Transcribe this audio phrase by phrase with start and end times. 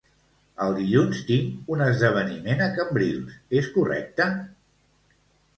[0.67, 4.31] El dilluns tinc un esdeveniment a Cambrils; és correcte?